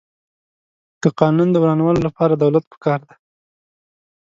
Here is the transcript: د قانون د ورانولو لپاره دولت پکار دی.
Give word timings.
د 1.01 1.03
قانون 1.19 1.47
د 1.51 1.57
ورانولو 1.63 1.99
لپاره 2.07 2.33
دولت 2.35 2.63
پکار 2.71 2.99
دی. 3.07 3.15